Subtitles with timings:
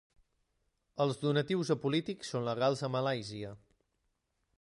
[1.03, 3.53] Els donatius a polítics són legals a Malàisia.